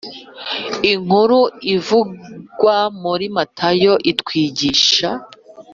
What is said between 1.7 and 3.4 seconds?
ivugwa muri